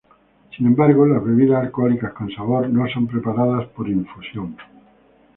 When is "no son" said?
2.67-3.05